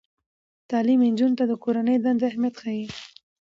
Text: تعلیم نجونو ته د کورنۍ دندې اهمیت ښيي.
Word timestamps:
تعلیم 0.69 0.99
نجونو 1.13 1.37
ته 1.39 1.45
د 1.47 1.53
کورنۍ 1.63 1.97
دندې 1.99 2.25
اهمیت 2.29 2.55
ښيي. 2.61 2.85